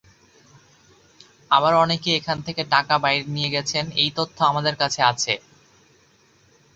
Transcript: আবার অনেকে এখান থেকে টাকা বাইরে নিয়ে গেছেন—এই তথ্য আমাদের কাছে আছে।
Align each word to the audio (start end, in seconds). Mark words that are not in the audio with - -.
আবার 1.51 1.73
অনেকে 1.75 2.09
এখান 2.15 2.37
থেকে 2.41 2.61
টাকা 2.73 2.95
বাইরে 2.97 3.23
নিয়ে 3.35 3.53
গেছেন—এই 3.55 4.09
তথ্য 4.17 4.37
আমাদের 4.43 4.75
কাছে 4.81 5.01
আছে। 5.11 5.33